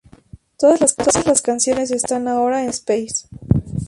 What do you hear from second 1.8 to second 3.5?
están ahora en su MySpace.